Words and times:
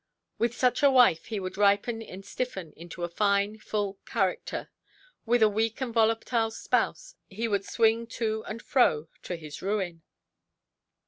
With 0.39 0.55
such 0.55 0.81
a 0.81 0.89
wife, 0.89 1.25
he 1.25 1.39
would 1.39 1.57
ripen 1.57 2.01
and 2.01 2.25
stiffen 2.25 2.73
into 2.75 3.03
a 3.03 3.07
fine, 3.07 3.59
full 3.59 3.99
character; 4.07 4.71
with 5.27 5.43
a 5.43 5.47
weak 5.47 5.79
and 5.79 5.93
volatile 5.93 6.49
spouse, 6.49 7.13
he 7.29 7.47
would 7.47 7.63
swing 7.65 8.07
to 8.17 8.43
and 8.47 8.63
fro 8.63 9.09
to 9.21 9.35
his 9.35 9.61
ruin. 9.61 10.01